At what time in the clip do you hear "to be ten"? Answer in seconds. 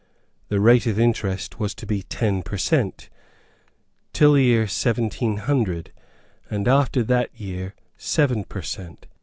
1.75-2.41